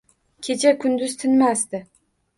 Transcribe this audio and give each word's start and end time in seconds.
Kecha 0.47 0.71
kunduz 0.85 1.13
tinmasdi. 1.25 1.87